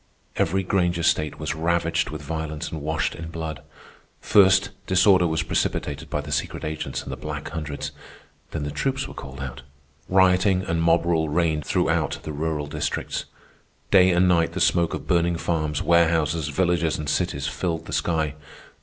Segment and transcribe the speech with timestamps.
[0.35, 3.61] Every Granger state was ravaged with violence and washed in blood.
[4.19, 7.91] First, disorder was precipitated by the secret agents and the Black Hundreds,
[8.49, 9.61] then the troops were called out.
[10.09, 13.25] Rioting and mob rule reigned throughout the rural districts.
[13.91, 18.33] Day and night the smoke of burning farms, warehouses, villages, and cities filled the sky.